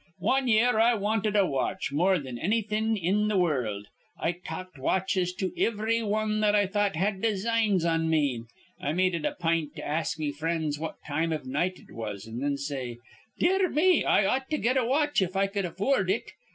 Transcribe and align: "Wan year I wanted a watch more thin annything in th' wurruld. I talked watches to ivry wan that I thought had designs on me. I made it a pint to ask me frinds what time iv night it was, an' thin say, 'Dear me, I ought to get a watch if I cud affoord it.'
"Wan 0.19 0.47
year 0.47 0.79
I 0.79 0.95
wanted 0.95 1.35
a 1.35 1.45
watch 1.45 1.91
more 1.91 2.17
thin 2.17 2.39
annything 2.39 2.97
in 2.97 3.29
th' 3.29 3.37
wurruld. 3.37 3.85
I 4.19 4.31
talked 4.31 4.79
watches 4.79 5.31
to 5.35 5.51
ivry 5.55 6.01
wan 6.01 6.39
that 6.39 6.55
I 6.55 6.65
thought 6.65 6.95
had 6.95 7.21
designs 7.21 7.85
on 7.85 8.09
me. 8.09 8.45
I 8.81 8.93
made 8.93 9.13
it 9.13 9.25
a 9.25 9.33
pint 9.35 9.75
to 9.75 9.85
ask 9.87 10.17
me 10.17 10.31
frinds 10.31 10.79
what 10.79 10.95
time 11.05 11.31
iv 11.31 11.45
night 11.45 11.77
it 11.77 11.93
was, 11.93 12.27
an' 12.27 12.39
thin 12.39 12.57
say, 12.57 12.97
'Dear 13.37 13.69
me, 13.69 14.03
I 14.03 14.25
ought 14.25 14.49
to 14.49 14.57
get 14.57 14.75
a 14.75 14.83
watch 14.87 15.21
if 15.21 15.35
I 15.35 15.45
cud 15.45 15.65
affoord 15.65 16.09
it.' 16.09 16.31